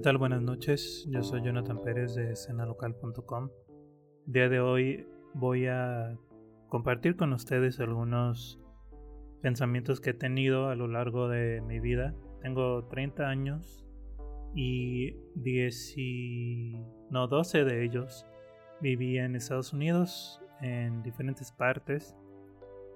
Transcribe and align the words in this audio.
¿Qué 0.00 0.04
tal? 0.04 0.16
Buenas 0.16 0.40
noches. 0.40 1.06
Yo 1.10 1.22
soy 1.22 1.42
Jonathan 1.42 1.82
Pérez 1.82 2.14
de 2.14 2.32
escenalocal.com. 2.32 3.50
El 4.26 4.32
día 4.32 4.48
de 4.48 4.58
hoy 4.58 5.06
voy 5.34 5.66
a 5.66 6.16
compartir 6.70 7.16
con 7.16 7.34
ustedes 7.34 7.80
algunos 7.80 8.58
pensamientos 9.42 10.00
que 10.00 10.10
he 10.10 10.14
tenido 10.14 10.70
a 10.70 10.74
lo 10.74 10.88
largo 10.88 11.28
de 11.28 11.60
mi 11.60 11.80
vida. 11.80 12.14
Tengo 12.40 12.86
30 12.86 13.28
años 13.28 13.84
y 14.54 15.12
10 15.34 15.96
no 17.10 17.28
12 17.28 17.64
de 17.66 17.84
ellos 17.84 18.24
viví 18.80 19.18
en 19.18 19.36
Estados 19.36 19.74
Unidos 19.74 20.40
en 20.62 21.02
diferentes 21.02 21.52
partes, 21.52 22.16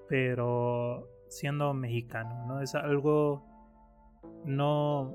pero 0.09 1.07
siendo 1.29 1.75
mexicano, 1.75 2.47
¿no? 2.47 2.63
Es 2.63 2.75
algo 2.75 3.45
no 4.47 5.15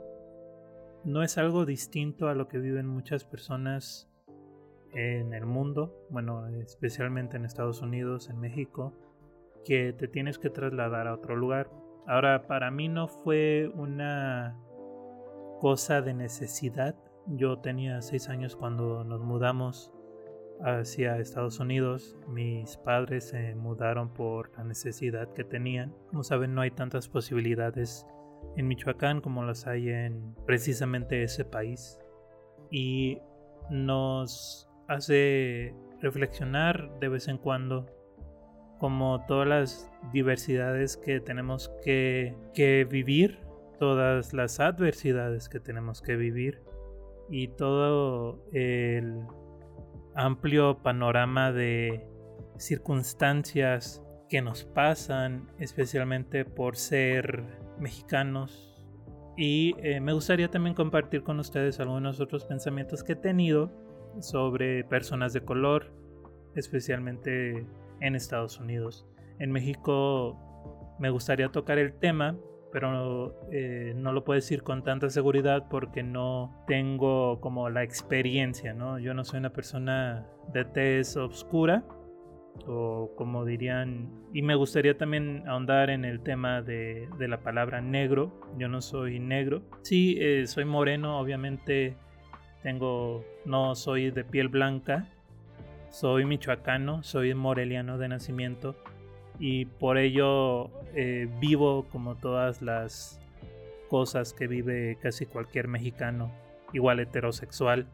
no 1.04 1.24
es 1.24 1.38
algo 1.38 1.66
distinto 1.66 2.28
a 2.28 2.36
lo 2.36 2.48
que 2.48 2.60
viven 2.60 2.88
muchas 2.88 3.24
personas 3.24 4.10
en 4.94 5.34
el 5.34 5.46
mundo, 5.46 6.08
bueno, 6.10 6.48
especialmente 6.48 7.38
en 7.38 7.46
Estados 7.46 7.82
Unidos, 7.82 8.30
en 8.30 8.40
México, 8.40 8.94
que 9.66 9.94
te 9.94 10.08
tienes 10.08 10.40
que 10.40 10.50
trasladar 10.50 11.08
a 11.08 11.14
otro 11.14 11.36
lugar. 11.36 11.70
Ahora, 12.08 12.48
para 12.48 12.72
mí 12.72 12.88
no 12.88 13.08
fue 13.08 13.72
una 13.76 14.58
cosa 15.60 16.02
de 16.02 16.14
necesidad. 16.14 16.96
Yo 17.28 17.60
tenía 17.60 18.02
seis 18.02 18.30
años 18.30 18.56
cuando 18.56 19.04
nos 19.04 19.22
mudamos 19.22 19.94
hacia 20.62 21.20
Estados 21.20 21.60
Unidos. 21.60 22.18
Mis 22.28 22.78
padres 22.78 23.30
se 23.30 23.56
mudaron 23.56 24.14
por 24.14 24.52
la 24.58 24.64
necesidad 24.64 25.32
que 25.34 25.44
tenían. 25.44 25.94
Como 26.08 26.24
saben, 26.24 26.56
no 26.56 26.62
hay 26.62 26.72
tantas 26.72 27.08
posibilidades 27.08 28.08
en 28.56 28.68
Michoacán 28.68 29.22
como 29.22 29.44
las 29.44 29.68
hay 29.68 29.90
en 29.90 30.36
precisamente 30.46 31.24
ese 31.24 31.46
país. 31.46 31.98
Y 32.72 33.20
nos 33.70 34.70
hace 34.88 35.74
reflexionar 36.02 37.00
de 37.00 37.10
vez 37.10 37.28
en 37.28 37.38
cuando 37.38 37.86
como 38.80 39.26
todas 39.28 39.48
las 39.48 39.92
diversidades 40.14 40.98
que 40.98 41.20
tenemos 41.20 41.72
que, 41.84 42.36
que 42.54 42.88
vivir, 42.90 43.40
todas 43.78 44.34
las 44.34 44.60
adversidades 44.60 45.50
que 45.50 45.60
tenemos 45.60 46.02
que 46.02 46.16
vivir 46.16 46.62
y 47.30 47.50
todo 47.50 48.44
el 48.52 49.22
amplio 50.16 50.82
panorama 50.82 51.52
de 51.52 52.08
circunstancias 52.58 54.04
que 54.28 54.42
nos 54.42 54.64
pasan, 54.64 55.52
especialmente 55.60 56.46
por 56.46 56.76
ser 56.76 57.44
mexicanos. 57.80 58.66
Y 59.38 59.76
eh, 59.80 60.02
me 60.02 60.14
gustaría 60.14 60.50
también 60.50 60.76
compartir 60.76 61.24
con 61.24 61.40
ustedes 61.40 61.80
algunos 61.80 62.20
otros 62.20 62.46
pensamientos 62.46 63.04
que 63.04 63.14
he 63.14 63.16
tenido 63.16 63.72
sobre 64.20 64.84
personas 64.84 65.34
de 65.34 65.42
color, 65.42 65.94
especialmente 66.56 67.66
en 68.02 68.16
Estados 68.16 68.60
Unidos. 68.60 69.08
En 69.40 69.52
México 69.52 70.38
me 71.00 71.10
gustaría 71.10 71.50
tocar 71.50 71.78
el 71.78 71.94
tema, 71.94 72.36
pero 72.72 73.34
eh, 73.52 73.94
no 73.96 74.12
lo 74.12 74.24
puedo 74.24 74.36
decir 74.36 74.64
con 74.64 74.84
tanta 74.84 75.10
seguridad 75.10 75.68
porque 75.70 76.04
no 76.04 76.64
tengo 76.68 77.40
como 77.40 77.70
la 77.70 77.84
experiencia, 77.84 78.74
¿no? 78.74 79.00
Yo 79.00 79.14
no 79.14 79.24
soy 79.24 79.40
una 79.40 79.54
persona 79.54 80.28
de 80.54 80.66
tez 80.66 81.16
oscura, 81.18 81.84
o 82.68 83.12
como 83.16 83.46
dirían, 83.46 84.10
y 84.34 84.42
me 84.42 84.56
gustaría 84.56 84.98
también 84.98 85.44
ahondar 85.48 85.90
en 85.90 86.06
el 86.06 86.22
tema 86.22 86.62
de, 86.62 87.08
la 87.20 87.40
palabra 87.40 87.82
negro, 87.82 88.32
yo 88.58 88.68
no 88.68 88.82
soy 88.82 89.20
negro, 89.20 89.62
sí, 89.82 90.18
eh, 90.20 90.46
soy 90.48 90.66
moreno, 90.66 91.20
obviamente 91.20 91.96
tengo, 92.62 93.26
no 93.46 93.76
soy 93.76 94.12
de 94.12 94.24
piel 94.24 94.50
blanca, 94.50 95.08
soy 95.90 96.26
michoacano, 96.26 97.04
soy 97.04 97.34
moreliano 97.34 97.98
de 97.98 98.08
nacimiento 98.10 98.76
y 99.40 99.66
por 99.66 99.98
ello 99.98 100.70
eh, 100.94 101.28
vivo 101.40 101.88
como 101.92 102.16
todas 102.16 102.62
las 102.62 103.20
cosas 103.90 104.34
que 104.34 104.48
vive 104.48 104.98
casi 105.02 105.26
cualquier 105.26 105.68
mexicano, 105.68 106.32
igual 106.74 107.00
heterosexual 107.00 107.88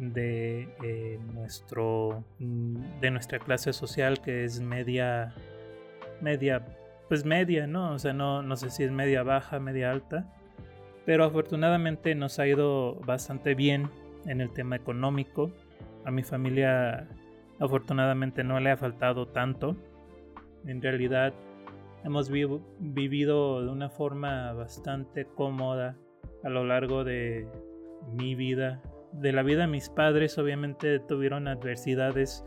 de 0.00 0.68
eh, 0.82 1.20
nuestro 1.32 2.24
de 2.38 3.10
nuestra 3.10 3.38
clase 3.38 3.72
social 3.72 4.20
que 4.20 4.44
es 4.44 4.60
media 4.60 5.34
media 6.20 6.64
pues 7.08 7.24
media 7.24 7.66
no 7.66 7.92
o 7.92 7.98
sea 7.98 8.12
no 8.12 8.42
no 8.42 8.56
sé 8.56 8.70
si 8.70 8.82
es 8.82 8.90
media 8.90 9.22
baja 9.22 9.60
media 9.60 9.92
alta 9.92 10.26
pero 11.04 11.24
afortunadamente 11.24 12.14
nos 12.14 12.38
ha 12.38 12.46
ido 12.46 12.94
bastante 13.06 13.54
bien 13.54 13.90
en 14.26 14.40
el 14.40 14.52
tema 14.52 14.76
económico. 14.76 15.50
A 16.04 16.10
mi 16.10 16.22
familia 16.22 17.08
afortunadamente 17.58 18.44
no 18.44 18.60
le 18.60 18.70
ha 18.70 18.76
faltado 18.76 19.26
tanto. 19.28 19.76
En 20.66 20.82
realidad 20.82 21.32
hemos 22.04 22.30
vivido 22.30 23.62
de 23.62 23.68
una 23.70 23.90
forma 23.90 24.52
bastante 24.52 25.26
cómoda 25.26 25.96
a 26.44 26.48
lo 26.48 26.64
largo 26.64 27.04
de 27.04 27.48
mi 28.12 28.34
vida 28.34 28.80
de 29.12 29.32
la 29.32 29.42
vida 29.42 29.62
de 29.62 29.66
mis 29.66 29.88
padres 29.88 30.38
obviamente 30.38 31.00
tuvieron 31.00 31.48
adversidades 31.48 32.44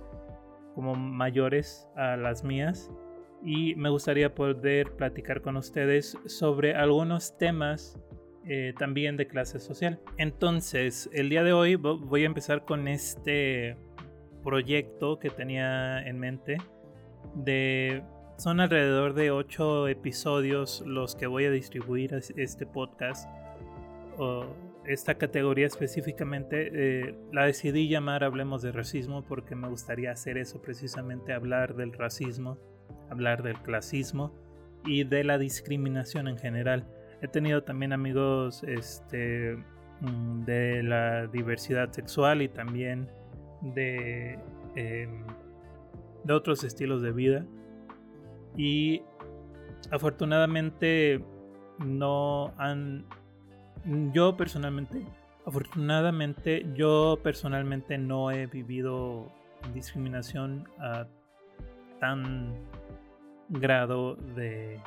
como 0.75 0.95
mayores 0.95 1.87
a 1.95 2.17
las 2.17 2.43
mías 2.43 2.89
y 3.43 3.75
me 3.75 3.89
gustaría 3.89 4.33
poder 4.33 4.95
platicar 4.95 5.41
con 5.41 5.57
ustedes 5.57 6.17
sobre 6.25 6.75
algunos 6.75 7.37
temas 7.37 7.99
eh, 8.45 8.73
también 8.77 9.17
de 9.17 9.27
clase 9.27 9.59
social. 9.59 9.99
Entonces, 10.17 11.09
el 11.13 11.29
día 11.29 11.43
de 11.43 11.53
hoy 11.53 11.75
voy 11.75 12.23
a 12.23 12.25
empezar 12.25 12.65
con 12.65 12.87
este 12.87 13.77
proyecto 14.43 15.19
que 15.19 15.29
tenía 15.29 16.01
en 16.05 16.19
mente 16.19 16.57
son 18.37 18.59
alrededor 18.59 19.13
de 19.13 19.31
ocho 19.31 19.87
episodios 19.87 20.83
los 20.85 21.15
que 21.15 21.27
voy 21.27 21.45
a 21.45 21.51
distribuir 21.51 22.13
este 22.35 22.65
podcast 22.65 23.29
esta 24.85 25.15
categoría 25.15 25.67
específicamente 25.67 26.69
eh, 26.73 27.15
la 27.31 27.45
decidí 27.45 27.87
llamar 27.87 28.23
Hablemos 28.23 28.61
de 28.61 28.71
Racismo 28.71 29.23
porque 29.23 29.55
me 29.55 29.67
gustaría 29.67 30.11
hacer 30.11 30.37
eso 30.37 30.61
precisamente, 30.61 31.33
hablar 31.33 31.75
del 31.75 31.93
racismo, 31.93 32.57
hablar 33.09 33.43
del 33.43 33.61
clasismo 33.61 34.33
y 34.85 35.03
de 35.03 35.23
la 35.23 35.37
discriminación 35.37 36.27
en 36.27 36.37
general. 36.37 36.85
He 37.21 37.27
tenido 37.27 37.63
también 37.63 37.93
amigos 37.93 38.63
este, 38.67 39.57
mm, 40.01 40.43
de 40.43 40.83
la 40.83 41.27
diversidad 41.27 41.91
sexual 41.91 42.41
y 42.41 42.49
también 42.49 43.09
de, 43.61 44.37
em, 44.75 45.23
de 46.25 46.33
otros 46.33 46.63
estilos 46.65 47.01
de 47.01 47.11
vida. 47.13 47.45
Y 48.57 49.01
afortunadamente 49.91 51.23
no 51.79 52.53
han 52.57 53.05
yo 53.85 54.37
personalmente, 54.37 55.05
afortunadamente, 55.45 56.65
yo 56.73 57.19
personalmente 57.21 57.97
no 57.97 58.31
he 58.31 58.47
vivido 58.47 59.31
discriminación 59.73 60.67
a 60.79 61.07
tan 61.99 62.53
grado 63.49 64.15
de 64.35 64.79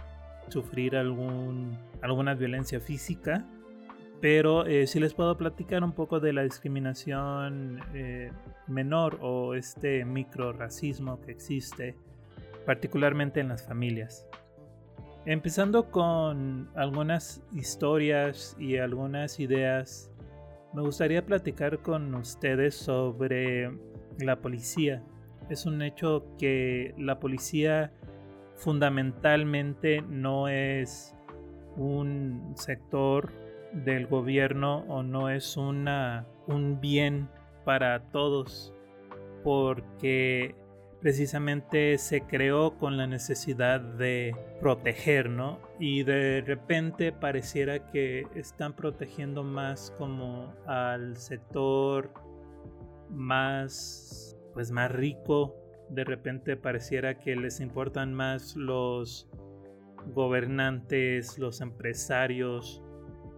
sufrir 0.49 0.97
algún, 0.97 1.79
alguna 2.03 2.35
violencia 2.35 2.81
física, 2.81 3.45
pero 4.21 4.67
eh, 4.67 4.87
sí 4.87 5.01
les 5.01 5.15
puedo 5.15 5.37
platicar 5.37 5.85
un 5.85 5.93
poco 5.93 6.21
de 6.21 6.33
la 6.33 6.43
discriminación 6.43 7.81
eh, 7.95 8.33
menor 8.67 9.19
o 9.21 9.55
este 9.55 10.05
micro 10.05 10.53
racismo 10.53 11.21
que 11.21 11.33
existe, 11.33 11.97
particularmente 12.65 13.41
en 13.41 13.49
las 13.49 13.67
familias. 13.67 14.27
Empezando 15.27 15.91
con 15.91 16.71
algunas 16.77 17.43
historias 17.53 18.57
y 18.61 18.77
algunas 18.77 19.41
ideas, 19.41 20.09
me 20.73 20.83
gustaría 20.83 21.27
platicar 21.27 21.83
con 21.83 22.15
ustedes 22.15 22.77
sobre 22.77 23.77
la 24.21 24.41
policía. 24.41 25.03
Es 25.51 25.67
un 25.67 25.83
hecho 25.83 26.25
que 26.39 26.95
la 26.97 27.19
policía 27.19 27.93
fundamentalmente 28.55 30.01
no 30.03 30.47
es 30.47 31.17
un 31.77 32.53
sector 32.55 33.33
del 33.73 34.07
gobierno 34.07 34.85
o 34.87 35.03
no 35.03 35.29
es 35.29 35.57
una, 35.57 36.25
un 36.47 36.81
bien 36.81 37.29
para 37.65 38.13
todos 38.13 38.73
porque 39.43 40.55
precisamente 41.07 41.99
se 41.99 42.23
creó 42.23 42.79
con 42.79 42.97
la 42.97 43.07
necesidad 43.07 43.81
de 43.81 44.35
proteger, 44.61 45.31
¿no? 45.31 45.61
Y 45.79 46.03
de 46.03 46.41
repente 46.41 47.13
pareciera 47.13 47.93
que 47.93 48.27
están 48.35 48.75
protegiendo 48.75 49.45
más 49.45 49.95
como 49.99 50.53
al 50.67 51.15
sector 51.15 52.11
más, 53.09 54.37
pues 54.53 54.73
más 54.73 54.91
rico. 54.91 55.55
De 55.91 56.03
repente 56.03 56.57
pareciera 56.57 57.21
que 57.21 57.37
les 57.37 57.61
importan 57.61 58.13
más 58.13 58.57
los 58.57 59.29
gobernantes, 60.07 61.39
los 61.39 61.61
empresarios, 61.61 62.83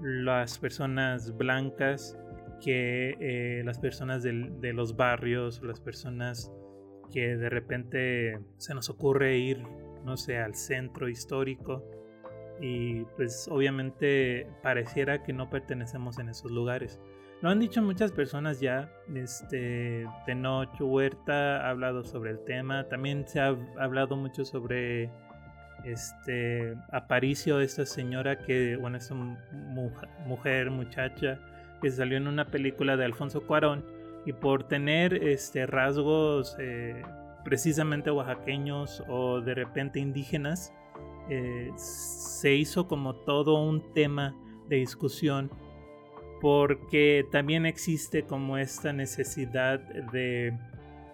las 0.00 0.58
personas 0.58 1.36
blancas 1.36 2.18
que 2.62 3.14
eh, 3.20 3.62
las 3.62 3.78
personas 3.78 4.22
de 4.22 4.72
los 4.72 4.96
barrios, 4.96 5.62
las 5.62 5.80
personas 5.80 6.50
que 7.12 7.36
de 7.36 7.48
repente 7.48 8.38
se 8.56 8.74
nos 8.74 8.88
ocurre 8.90 9.38
ir, 9.38 9.62
no 10.04 10.16
sé, 10.16 10.38
al 10.38 10.54
centro 10.54 11.08
histórico 11.08 11.84
y 12.60 13.04
pues 13.16 13.48
obviamente 13.50 14.46
pareciera 14.62 15.22
que 15.22 15.32
no 15.32 15.48
pertenecemos 15.50 16.18
en 16.18 16.28
esos 16.28 16.50
lugares. 16.50 17.00
Lo 17.40 17.50
han 17.50 17.60
dicho 17.60 17.80
muchas 17.82 18.10
personas 18.10 18.58
ya, 18.60 18.92
este, 19.14 20.06
Tenoch 20.26 20.80
Huerta 20.80 21.64
ha 21.64 21.70
hablado 21.70 22.02
sobre 22.02 22.32
el 22.32 22.44
tema, 22.44 22.88
también 22.88 23.28
se 23.28 23.38
ha 23.38 23.56
hablado 23.78 24.16
mucho 24.16 24.44
sobre 24.44 25.08
este 25.84 26.74
Aparicio, 26.90 27.60
esta 27.60 27.86
señora 27.86 28.40
que, 28.40 28.76
bueno, 28.76 28.96
esta 28.96 29.14
mujer, 29.14 30.70
muchacha, 30.72 31.38
que 31.80 31.92
salió 31.92 32.16
en 32.16 32.26
una 32.26 32.46
película 32.46 32.96
de 32.96 33.04
Alfonso 33.04 33.46
Cuarón 33.46 33.84
y 34.28 34.34
por 34.34 34.64
tener 34.64 35.14
este, 35.14 35.64
rasgos 35.64 36.54
eh, 36.60 37.02
precisamente 37.46 38.10
oaxaqueños 38.10 39.02
o 39.08 39.40
de 39.40 39.54
repente 39.54 40.00
indígenas, 40.00 40.74
eh, 41.30 41.70
se 41.76 42.54
hizo 42.54 42.86
como 42.88 43.14
todo 43.14 43.54
un 43.54 43.94
tema 43.94 44.36
de 44.68 44.76
discusión 44.76 45.50
porque 46.42 47.24
también 47.32 47.64
existe 47.64 48.24
como 48.24 48.58
esta 48.58 48.92
necesidad 48.92 49.80
de 50.12 50.54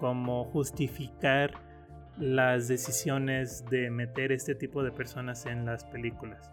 como 0.01 0.47
justificar 0.47 1.53
las 2.19 2.67
decisiones 2.67 3.65
de 3.67 3.91
meter 3.91 4.33
este 4.33 4.57
tipo 4.57 4.83
de 4.83 4.91
personas 4.91 5.47
en 5.47 5.65
las 5.65 5.85
películas. 5.85 6.51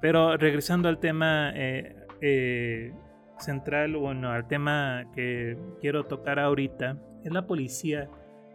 Pero 0.00 0.36
regresando 0.36 0.88
al 0.88 0.98
tema 0.98 1.52
eh, 1.54 2.92
central, 3.38 3.96
bueno, 3.96 4.30
al 4.30 4.46
tema 4.48 5.10
que 5.14 5.56
quiero 5.80 6.04
tocar 6.04 6.38
ahorita, 6.38 6.96
es 7.24 7.32
la 7.32 7.46
policía. 7.46 8.08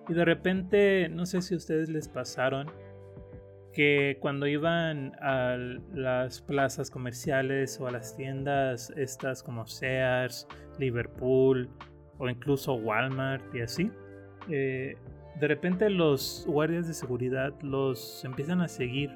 Y 0.07 0.13
de 0.13 0.25
repente, 0.25 1.09
no 1.09 1.25
sé 1.25 1.41
si 1.41 1.53
a 1.53 1.57
ustedes 1.57 1.89
les 1.89 2.07
pasaron, 2.07 2.67
que 3.73 4.17
cuando 4.19 4.47
iban 4.47 5.13
a 5.21 5.55
las 5.93 6.41
plazas 6.41 6.89
comerciales 6.89 7.79
o 7.79 7.87
a 7.87 7.91
las 7.91 8.15
tiendas 8.15 8.91
estas 8.97 9.43
como 9.43 9.65
Sears, 9.65 10.47
Liverpool 10.77 11.69
o 12.17 12.29
incluso 12.29 12.73
Walmart 12.73 13.43
y 13.55 13.61
así, 13.61 13.91
eh, 14.49 14.95
de 15.39 15.47
repente 15.47 15.89
los 15.89 16.45
guardias 16.47 16.87
de 16.87 16.93
seguridad 16.93 17.53
los 17.61 18.23
empiezan 18.25 18.61
a 18.61 18.67
seguir 18.67 19.11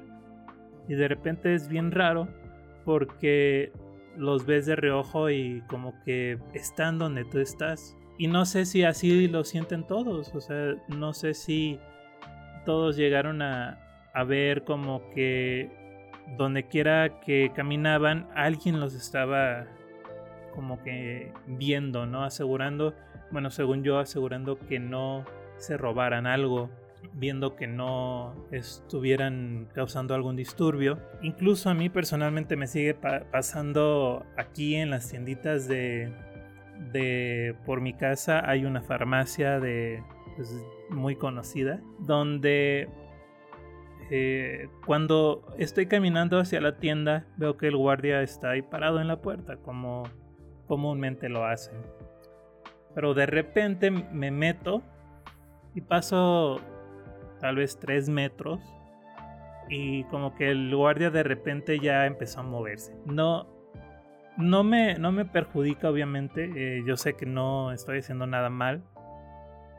y 0.88 0.94
de 0.94 1.08
repente 1.08 1.54
es 1.54 1.68
bien 1.68 1.90
raro 1.90 2.28
porque 2.84 3.72
los 4.16 4.46
ves 4.46 4.66
de 4.66 4.76
reojo 4.76 5.30
y 5.30 5.62
como 5.68 6.00
que 6.04 6.38
están 6.54 6.98
donde 6.98 7.24
tú 7.24 7.38
estás. 7.38 7.96
Y 8.18 8.28
no 8.28 8.46
sé 8.46 8.64
si 8.64 8.82
así 8.82 9.28
lo 9.28 9.44
sienten 9.44 9.86
todos, 9.86 10.34
o 10.34 10.40
sea, 10.40 10.74
no 10.88 11.12
sé 11.12 11.34
si 11.34 11.78
todos 12.64 12.96
llegaron 12.96 13.42
a, 13.42 13.78
a 14.14 14.24
ver 14.24 14.64
como 14.64 15.10
que 15.10 15.70
donde 16.38 16.66
quiera 16.66 17.20
que 17.20 17.52
caminaban 17.54 18.28
alguien 18.34 18.80
los 18.80 18.94
estaba 18.94 19.66
como 20.54 20.82
que 20.82 21.32
viendo, 21.46 22.06
¿no? 22.06 22.24
Asegurando, 22.24 22.94
bueno, 23.30 23.50
según 23.50 23.84
yo, 23.84 23.98
asegurando 23.98 24.58
que 24.58 24.80
no 24.80 25.24
se 25.58 25.76
robaran 25.76 26.26
algo, 26.26 26.70
viendo 27.14 27.56
que 27.56 27.66
no 27.66 28.34
estuvieran 28.50 29.68
causando 29.74 30.14
algún 30.14 30.36
disturbio. 30.36 30.98
Incluso 31.22 31.70
a 31.70 31.74
mí 31.74 31.88
personalmente 31.88 32.56
me 32.56 32.66
sigue 32.66 32.94
pasando 32.94 34.24
aquí 34.36 34.74
en 34.74 34.90
las 34.90 35.08
tienditas 35.08 35.68
de, 35.68 36.12
de 36.92 37.54
por 37.64 37.80
mi 37.80 37.94
casa 37.94 38.48
hay 38.48 38.64
una 38.64 38.82
farmacia 38.82 39.60
de 39.60 40.02
pues, 40.36 40.52
muy 40.90 41.16
conocida 41.16 41.80
donde 41.98 42.88
eh, 44.10 44.68
cuando 44.84 45.44
estoy 45.58 45.86
caminando 45.86 46.38
hacia 46.38 46.60
la 46.60 46.76
tienda, 46.76 47.26
veo 47.36 47.56
que 47.56 47.66
el 47.66 47.76
guardia 47.76 48.22
está 48.22 48.50
ahí 48.50 48.62
parado 48.62 49.00
en 49.00 49.08
la 49.08 49.20
puerta, 49.20 49.56
como 49.56 50.04
comúnmente 50.68 51.28
lo 51.28 51.44
hacen. 51.44 51.76
Pero 52.94 53.14
de 53.14 53.26
repente 53.26 53.90
me 53.90 54.30
meto 54.30 54.82
y 55.74 55.80
paso 55.80 56.60
tal 57.38 57.56
vez 57.56 57.78
tres 57.78 58.08
metros 58.08 58.60
y 59.68 60.04
como 60.04 60.34
que 60.34 60.50
el 60.50 60.74
guardia 60.74 61.10
de 61.10 61.22
repente 61.22 61.78
ya 61.78 62.06
empezó 62.06 62.40
a 62.40 62.42
moverse. 62.44 62.94
No, 63.04 63.46
no 64.36 64.64
me, 64.64 64.94
no 64.94 65.12
me 65.12 65.24
perjudica 65.24 65.90
obviamente, 65.90 66.50
eh, 66.56 66.82
yo 66.86 66.96
sé 66.96 67.14
que 67.14 67.26
no 67.26 67.72
estoy 67.72 67.98
haciendo 67.98 68.26
nada 68.26 68.50
mal, 68.50 68.82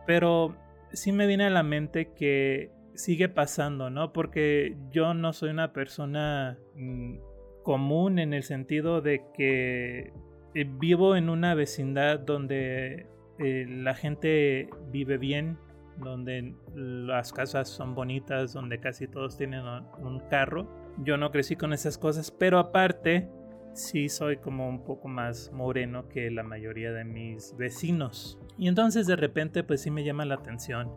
pero 0.05 0.55
sí 0.91 1.11
me 1.11 1.27
viene 1.27 1.45
a 1.45 1.49
la 1.49 1.63
mente 1.63 2.13
que 2.13 2.71
sigue 2.95 3.29
pasando, 3.29 3.89
¿no? 3.89 4.11
Porque 4.11 4.75
yo 4.91 5.13
no 5.13 5.33
soy 5.33 5.51
una 5.51 5.71
persona 5.73 6.57
mm, 6.75 7.17
común 7.63 8.19
en 8.19 8.33
el 8.33 8.43
sentido 8.43 9.01
de 9.01 9.21
que 9.35 10.11
eh, 10.55 10.65
vivo 10.79 11.15
en 11.15 11.29
una 11.29 11.53
vecindad 11.53 12.19
donde 12.19 13.05
eh, 13.39 13.65
la 13.67 13.93
gente 13.93 14.69
vive 14.89 15.17
bien, 15.17 15.59
donde 15.97 16.55
las 16.73 17.33
casas 17.33 17.69
son 17.69 17.95
bonitas, 17.95 18.53
donde 18.53 18.79
casi 18.79 19.07
todos 19.07 19.37
tienen 19.37 19.63
un 19.99 20.19
carro. 20.29 20.67
Yo 21.03 21.17
no 21.17 21.31
crecí 21.31 21.55
con 21.55 21.73
esas 21.73 21.97
cosas, 21.97 22.31
pero 22.31 22.59
aparte 22.59 23.29
sí 23.73 24.09
soy 24.09 24.37
como 24.37 24.67
un 24.67 24.83
poco 24.83 25.07
más 25.07 25.51
moreno 25.51 26.09
que 26.09 26.31
la 26.31 26.43
mayoría 26.43 26.91
de 26.91 27.03
mis 27.03 27.55
vecinos. 27.57 28.39
Y 28.57 28.67
entonces 28.67 29.05
de 29.07 29.15
repente 29.15 29.63
pues 29.63 29.81
sí 29.81 29.91
me 29.91 30.03
llama 30.03 30.25
la 30.25 30.35
atención 30.35 30.91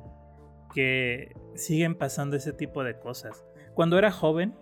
que 0.74 1.34
siguen 1.54 1.94
pasando 1.94 2.36
ese 2.36 2.52
tipo 2.52 2.82
de 2.84 2.98
cosas. 2.98 3.44
Cuando 3.74 3.98
era 3.98 4.10
joven, 4.10 4.54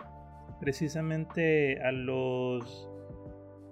precisamente 0.60 1.80
a 1.82 1.92
los 1.92 2.88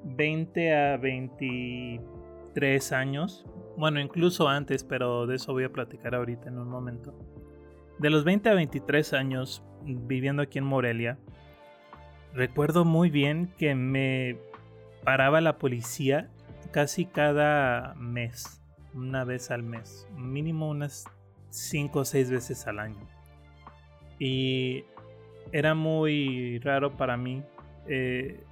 20 0.05 0.75
a 0.75 0.97
23 0.99 2.93
años, 2.93 3.45
bueno, 3.77 4.01
incluso 4.01 4.49
antes, 4.49 4.85
pero 4.85 5.27
de 5.27 5.37
eso 5.37 5.53
voy 5.53 5.65
a 5.65 5.73
platicar 5.73 6.15
ahorita 6.15 6.49
en 6.49 6.59
un 6.59 6.69
momento. 6.69 7.15
De 7.99 8.11
los 8.11 8.25
20 8.25 8.49
a 8.51 8.55
23 8.55 9.13
años 9.13 9.63
viviendo 9.83 10.43
aquí 10.43 10.59
en 10.59 10.65
Morelia, 10.65 11.19
recuerdo 12.35 12.85
muy 12.85 13.11
bien 13.11 13.53
que 13.59 13.75
me 13.75 14.39
paraba 15.05 15.41
la 15.41 15.59
policía 15.59 16.31
casi 16.73 17.07
cada 17.07 17.95
mes, 17.95 18.61
una 18.93 19.25
vez 19.25 19.51
al 19.51 19.63
mes, 19.63 20.09
mínimo 20.17 20.69
unas 20.69 21.05
cinco 21.51 22.01
o 22.01 22.05
seis 22.05 22.31
veces 22.31 22.67
al 22.67 22.79
año. 22.79 23.09
Y 24.19 24.85
era 25.53 25.75
muy 25.75 26.59
raro 26.59 26.97
para 26.97 27.17
mí 27.17 27.43
eh, 27.87 28.45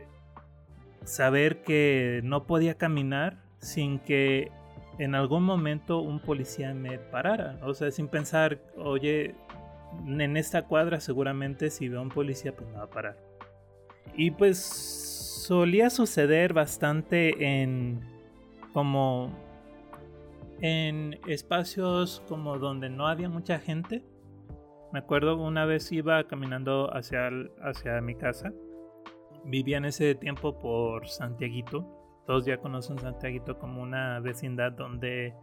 saber 1.04 1.62
que 1.62 2.20
no 2.24 2.46
podía 2.46 2.76
caminar 2.76 3.42
sin 3.58 3.98
que 3.98 4.50
en 4.98 5.14
algún 5.14 5.42
momento 5.42 6.00
un 6.00 6.20
policía 6.20 6.74
me 6.74 6.98
parara. 6.98 7.58
O 7.62 7.74
sea, 7.74 7.90
sin 7.90 8.08
pensar, 8.08 8.60
oye, 8.76 9.34
en 10.06 10.36
esta 10.36 10.62
cuadra 10.66 11.00
seguramente 11.00 11.70
si 11.70 11.88
veo 11.88 12.00
a 12.00 12.02
un 12.02 12.08
policía 12.08 12.54
pues 12.54 12.68
me 12.68 12.76
va 12.76 12.84
a 12.84 12.90
parar. 12.90 13.16
Y 14.16 14.30
pues 14.30 14.58
solía 14.58 15.90
suceder 15.90 16.52
bastante 16.52 17.62
en 17.62 18.00
como 18.72 19.30
en 20.60 21.18
espacios 21.26 22.22
como 22.28 22.58
donde 22.58 22.88
no 22.88 23.06
había 23.06 23.28
mucha 23.28 23.58
gente. 23.58 24.04
Me 24.92 25.00
acuerdo 25.00 25.36
una 25.36 25.64
vez 25.64 25.90
iba 25.92 26.24
caminando 26.24 26.94
hacia, 26.94 27.28
hacia 27.62 28.00
mi 28.00 28.14
casa. 28.14 28.52
Vivía 29.44 29.78
en 29.78 29.86
ese 29.86 30.14
tiempo 30.14 30.58
por 30.58 31.08
Santiaguito. 31.08 32.03
Todos 32.26 32.46
ya 32.46 32.58
conocen 32.58 32.98
Santiaguito 32.98 33.58
como 33.58 33.82
una 33.82 34.20
vecindad 34.20 34.72
donde 34.72 35.34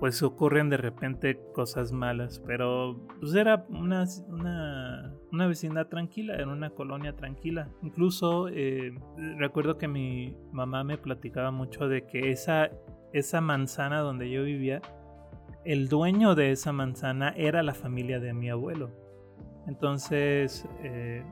pues 0.00 0.22
ocurren 0.22 0.70
de 0.70 0.76
repente 0.76 1.40
cosas 1.54 1.92
malas, 1.92 2.42
pero 2.46 3.00
pues 3.20 3.34
era 3.34 3.64
una, 3.68 4.04
una, 4.28 5.46
vecindad 5.46 5.86
tranquila, 5.86 6.34
era 6.34 6.48
una 6.48 6.70
colonia 6.70 7.14
tranquila. 7.14 7.70
Incluso 7.82 8.48
eh, 8.48 8.94
recuerdo 9.38 9.78
que 9.78 9.88
mi 9.88 10.36
mamá 10.52 10.84
me 10.84 10.98
platicaba 10.98 11.50
mucho 11.50 11.88
de 11.88 12.06
que 12.06 12.30
esa 12.30 12.70
esa 13.14 13.40
manzana 13.40 14.00
donde 14.00 14.28
yo 14.28 14.42
vivía, 14.42 14.82
el 15.64 15.88
dueño 15.88 16.34
de 16.34 16.50
esa 16.50 16.72
manzana 16.72 17.32
era 17.36 17.62
la 17.62 17.72
familia 17.72 18.18
de 18.18 18.34
mi 18.34 18.50
abuelo. 18.50 18.90
Entonces, 19.68 20.68
eh, 20.82 21.24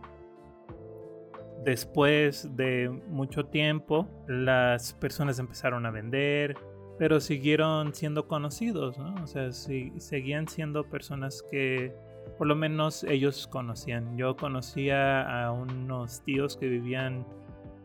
después 1.64 2.56
de 2.56 2.88
mucho 3.08 3.46
tiempo, 3.46 4.08
las 4.26 4.94
personas 4.94 5.38
empezaron 5.38 5.86
a 5.86 5.90
vender, 5.90 6.56
pero 6.98 7.20
siguieron 7.20 7.94
siendo 7.94 8.28
conocidos, 8.28 8.98
¿no? 8.98 9.14
O 9.22 9.26
sea, 9.26 9.50
seguían 9.52 10.48
siendo 10.48 10.84
personas 10.84 11.44
que 11.50 11.94
por 12.38 12.46
lo 12.46 12.54
menos 12.54 13.04
ellos 13.04 13.46
conocían. 13.46 14.16
Yo 14.16 14.36
conocía 14.36 15.44
a 15.44 15.52
unos 15.52 16.22
tíos 16.24 16.56
que 16.56 16.68
vivían 16.68 17.26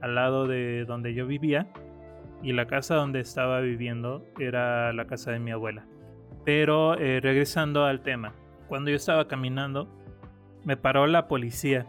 al 0.01 0.15
lado 0.15 0.47
de 0.47 0.85
donde 0.85 1.13
yo 1.13 1.25
vivía 1.25 1.67
y 2.43 2.53
la 2.53 2.67
casa 2.67 2.95
donde 2.95 3.19
estaba 3.19 3.59
viviendo 3.61 4.23
era 4.39 4.93
la 4.93 5.05
casa 5.05 5.31
de 5.31 5.39
mi 5.39 5.51
abuela. 5.51 5.85
Pero 6.45 6.97
eh, 6.97 7.19
regresando 7.19 7.85
al 7.85 8.01
tema, 8.01 8.33
cuando 8.67 8.89
yo 8.89 8.95
estaba 8.95 9.27
caminando, 9.27 9.87
me 10.63 10.77
paró 10.77 11.07
la 11.07 11.27
policía 11.27 11.87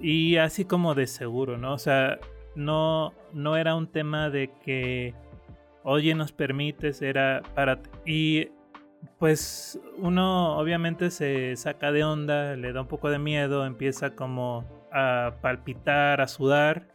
y 0.00 0.36
así 0.36 0.64
como 0.64 0.94
de 0.94 1.06
seguro, 1.06 1.58
¿no? 1.58 1.74
O 1.74 1.78
sea, 1.78 2.18
no, 2.54 3.12
no 3.32 3.56
era 3.56 3.74
un 3.74 3.86
tema 3.86 4.30
de 4.30 4.50
que, 4.64 5.14
oye, 5.82 6.14
nos 6.14 6.32
permites, 6.32 7.02
era 7.02 7.42
para... 7.54 7.80
Y 8.04 8.48
pues 9.18 9.80
uno 9.98 10.58
obviamente 10.58 11.10
se 11.10 11.56
saca 11.56 11.92
de 11.92 12.04
onda, 12.04 12.56
le 12.56 12.72
da 12.72 12.82
un 12.82 12.86
poco 12.86 13.10
de 13.10 13.18
miedo, 13.18 13.64
empieza 13.66 14.14
como 14.14 14.64
a 14.92 15.36
palpitar, 15.40 16.20
a 16.20 16.28
sudar 16.28 16.88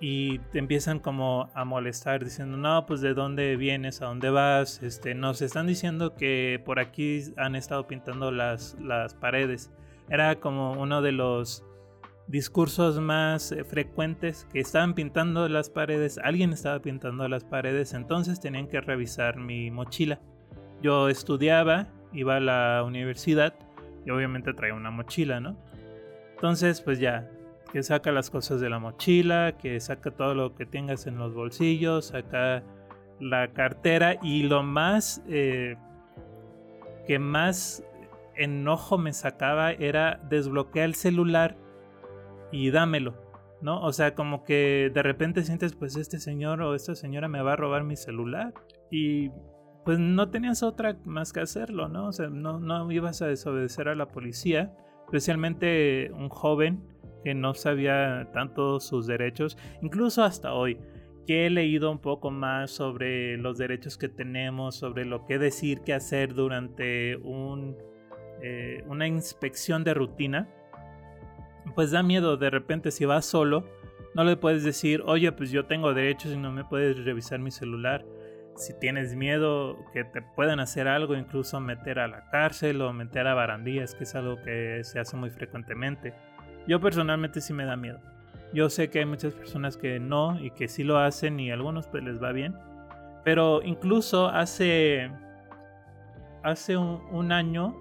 y 0.00 0.40
te 0.50 0.58
empiezan 0.58 0.98
como 0.98 1.48
a 1.54 1.64
molestar 1.64 2.24
diciendo, 2.24 2.56
no, 2.56 2.86
pues 2.86 3.00
de 3.00 3.14
dónde 3.14 3.56
vienes, 3.56 4.02
a 4.02 4.06
dónde 4.06 4.30
vas, 4.30 4.82
este, 4.82 5.14
nos 5.14 5.42
están 5.42 5.68
diciendo 5.68 6.16
que 6.16 6.60
por 6.64 6.80
aquí 6.80 7.22
han 7.36 7.54
estado 7.54 7.86
pintando 7.86 8.32
las, 8.32 8.76
las 8.80 9.14
paredes. 9.14 9.72
Era 10.08 10.40
como 10.40 10.72
uno 10.72 11.02
de 11.02 11.12
los 11.12 11.64
discursos 12.32 12.98
más 12.98 13.52
eh, 13.52 13.62
frecuentes 13.62 14.48
que 14.50 14.60
estaban 14.60 14.94
pintando 14.94 15.46
las 15.50 15.68
paredes, 15.68 16.18
alguien 16.18 16.54
estaba 16.54 16.80
pintando 16.80 17.28
las 17.28 17.44
paredes, 17.44 17.92
entonces 17.92 18.40
tenían 18.40 18.68
que 18.68 18.80
revisar 18.80 19.36
mi 19.36 19.70
mochila. 19.70 20.18
Yo 20.80 21.10
estudiaba, 21.10 21.88
iba 22.14 22.36
a 22.36 22.40
la 22.40 22.84
universidad 22.86 23.54
y 24.06 24.10
obviamente 24.10 24.54
traía 24.54 24.74
una 24.74 24.90
mochila, 24.90 25.40
¿no? 25.40 25.58
Entonces, 26.34 26.80
pues 26.80 26.98
ya, 26.98 27.30
que 27.70 27.82
saca 27.82 28.10
las 28.10 28.30
cosas 28.30 28.62
de 28.62 28.70
la 28.70 28.78
mochila, 28.78 29.58
que 29.58 29.78
saca 29.78 30.10
todo 30.10 30.34
lo 30.34 30.54
que 30.54 30.64
tengas 30.64 31.06
en 31.06 31.18
los 31.18 31.34
bolsillos, 31.34 32.06
saca 32.06 32.62
la 33.20 33.52
cartera 33.52 34.16
y 34.22 34.44
lo 34.44 34.62
más 34.62 35.22
eh, 35.28 35.76
que 37.06 37.18
más 37.18 37.84
enojo 38.36 38.96
me 38.96 39.12
sacaba 39.12 39.72
era 39.72 40.18
desbloquear 40.30 40.86
el 40.86 40.94
celular 40.94 41.61
y 42.52 42.70
dámelo, 42.70 43.14
¿no? 43.60 43.82
O 43.82 43.92
sea, 43.92 44.14
como 44.14 44.44
que 44.44 44.90
de 44.94 45.02
repente 45.02 45.42
sientes, 45.42 45.74
pues 45.74 45.96
este 45.96 46.18
señor 46.18 46.62
o 46.62 46.74
esta 46.74 46.94
señora 46.94 47.26
me 47.28 47.42
va 47.42 47.54
a 47.54 47.56
robar 47.56 47.82
mi 47.82 47.96
celular 47.96 48.54
y 48.90 49.30
pues 49.84 49.98
no 49.98 50.30
tenías 50.30 50.62
otra 50.62 50.96
más 51.04 51.32
que 51.32 51.40
hacerlo, 51.40 51.88
¿no? 51.88 52.08
O 52.08 52.12
sea, 52.12 52.28
no, 52.28 52.60
no 52.60 52.90
ibas 52.92 53.22
a 53.22 53.26
desobedecer 53.26 53.88
a 53.88 53.94
la 53.94 54.06
policía, 54.06 54.72
especialmente 55.06 56.12
un 56.12 56.28
joven 56.28 56.84
que 57.24 57.34
no 57.34 57.54
sabía 57.54 58.28
tanto 58.32 58.80
sus 58.80 59.06
derechos, 59.06 59.56
incluso 59.80 60.22
hasta 60.22 60.54
hoy, 60.54 60.78
que 61.26 61.46
he 61.46 61.50
leído 61.50 61.90
un 61.90 61.98
poco 61.98 62.30
más 62.30 62.70
sobre 62.70 63.36
los 63.36 63.58
derechos 63.58 63.96
que 63.96 64.08
tenemos, 64.08 64.74
sobre 64.74 65.04
lo 65.04 65.24
que 65.24 65.38
decir, 65.38 65.80
qué 65.84 65.94
hacer 65.94 66.34
durante 66.34 67.16
un, 67.16 67.76
eh, 68.42 68.84
una 68.88 69.06
inspección 69.06 69.84
de 69.84 69.94
rutina, 69.94 70.48
pues 71.74 71.90
da 71.90 72.02
miedo 72.02 72.36
de 72.36 72.50
repente 72.50 72.90
si 72.90 73.04
vas 73.04 73.24
solo, 73.24 73.64
no 74.14 74.24
le 74.24 74.36
puedes 74.36 74.62
decir, 74.62 75.02
oye, 75.06 75.32
pues 75.32 75.50
yo 75.50 75.66
tengo 75.66 75.94
derechos 75.94 76.32
y 76.32 76.36
no 76.36 76.52
me 76.52 76.64
puedes 76.64 77.02
revisar 77.04 77.38
mi 77.38 77.50
celular. 77.50 78.04
Si 78.56 78.78
tienes 78.78 79.16
miedo 79.16 79.78
que 79.94 80.04
te 80.04 80.20
puedan 80.20 80.60
hacer 80.60 80.86
algo, 80.86 81.14
incluso 81.16 81.58
meter 81.60 81.98
a 81.98 82.08
la 82.08 82.28
cárcel 82.30 82.82
o 82.82 82.92
meter 82.92 83.26
a 83.26 83.34
barandillas, 83.34 83.94
que 83.94 84.04
es 84.04 84.14
algo 84.14 84.36
que 84.42 84.84
se 84.84 84.98
hace 85.00 85.16
muy 85.16 85.30
frecuentemente. 85.30 86.12
Yo 86.66 86.78
personalmente 86.80 87.40
sí 87.40 87.54
me 87.54 87.64
da 87.64 87.76
miedo. 87.76 88.00
Yo 88.52 88.68
sé 88.68 88.90
que 88.90 88.98
hay 88.98 89.06
muchas 89.06 89.32
personas 89.32 89.78
que 89.78 89.98
no 89.98 90.38
y 90.38 90.50
que 90.50 90.68
sí 90.68 90.84
lo 90.84 90.98
hacen 90.98 91.40
y 91.40 91.50
a 91.50 91.54
algunos 91.54 91.86
pues 91.86 92.04
les 92.04 92.22
va 92.22 92.32
bien. 92.32 92.54
Pero 93.24 93.62
incluso 93.62 94.28
hace, 94.28 95.10
hace 96.42 96.76
un, 96.76 97.32
año 97.32 97.74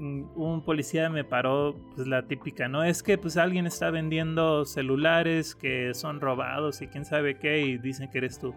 un 0.00 0.62
policía 0.64 1.10
me 1.10 1.24
paró 1.24 1.76
pues 1.94 2.08
la 2.08 2.26
típica, 2.26 2.68
¿no? 2.68 2.82
Es 2.82 3.02
que 3.02 3.18
pues 3.18 3.36
alguien 3.36 3.66
está 3.66 3.90
vendiendo 3.90 4.64
celulares 4.64 5.54
que 5.54 5.92
son 5.94 6.20
robados 6.20 6.80
y 6.80 6.88
quién 6.88 7.04
sabe 7.04 7.38
qué 7.38 7.60
y 7.60 7.78
dicen 7.78 8.10
que 8.10 8.18
eres 8.18 8.38
tú. 8.38 8.54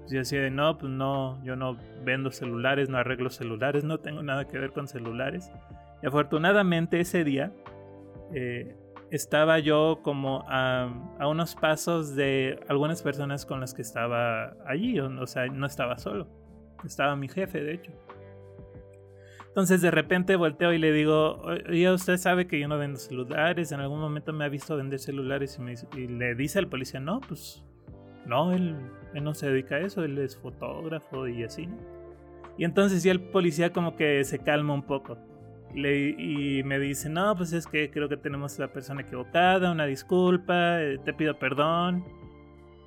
Pues 0.00 0.10
yo 0.10 0.18
decía, 0.18 0.50
no, 0.50 0.76
pues 0.78 0.90
no, 0.90 1.42
yo 1.44 1.54
no 1.54 1.76
vendo 2.04 2.30
celulares, 2.32 2.88
no 2.88 2.98
arreglo 2.98 3.30
celulares, 3.30 3.84
no 3.84 3.98
tengo 3.98 4.22
nada 4.22 4.46
que 4.46 4.58
ver 4.58 4.72
con 4.72 4.88
celulares. 4.88 5.50
Y 6.02 6.06
afortunadamente 6.06 7.00
ese 7.00 7.22
día 7.22 7.52
eh, 8.34 8.76
estaba 9.10 9.58
yo 9.58 10.00
como 10.02 10.44
a, 10.48 10.88
unos 11.20 11.54
pasos 11.54 12.16
de 12.16 12.58
algunas 12.68 13.02
personas 13.02 13.46
con 13.46 13.60
las 13.60 13.74
que 13.74 13.82
estaba 13.82 14.56
allí, 14.66 14.98
o, 14.98 15.26
sea, 15.26 15.46
no 15.46 15.66
estaba 15.66 15.98
solo, 15.98 16.26
estaba 16.84 17.14
mi 17.16 17.28
jefe, 17.28 17.62
de 17.62 17.74
hecho. 17.74 17.92
Entonces 19.50 19.82
de 19.82 19.90
repente 19.90 20.36
volteo 20.36 20.72
y 20.72 20.78
le 20.78 20.92
digo, 20.92 21.42
oye, 21.68 21.92
usted 21.92 22.16
sabe 22.16 22.46
que 22.46 22.58
yo 22.58 22.68
no 22.68 22.78
vendo 22.78 22.98
celulares, 22.98 23.72
en 23.72 23.80
algún 23.80 24.00
momento 24.00 24.32
me 24.32 24.44
ha 24.44 24.48
visto 24.48 24.76
vender 24.76 25.00
celulares 25.00 25.58
y, 25.96 26.06
le 26.06 26.34
dice 26.34 26.60
al 26.60 26.68
policía, 26.68 27.00
no, 27.00 27.20
pues 27.20 27.64
no, 28.26 28.52
él, 28.52 28.76
él, 29.12 29.24
no 29.24 29.34
se 29.34 29.50
dedica 29.50 29.76
a 29.76 29.80
eso, 29.80 30.04
él 30.04 30.18
es 30.18 30.36
fotógrafo 30.36 31.26
y 31.26 31.42
así, 31.42 31.68
Y 32.58 32.64
entonces 32.64 33.02
ya 33.02 33.10
el 33.10 33.20
policía 33.20 33.72
como 33.72 33.96
que 33.96 34.22
se 34.24 34.38
calma 34.38 34.72
un 34.72 34.82
poco 34.84 35.18
y 35.74 36.62
me 36.64 36.78
dice, 36.78 37.08
no, 37.08 37.36
pues 37.36 37.52
es 37.52 37.66
que 37.66 37.90
creo 37.90 38.08
que 38.08 38.16
tenemos 38.16 38.58
a 38.58 38.62
la 38.62 38.72
persona 38.72 39.02
equivocada, 39.02 39.70
una 39.70 39.86
disculpa, 39.86 40.82
eh, 40.82 40.98
te 41.04 41.12
pido 41.12 41.38
perdón. 41.38 42.04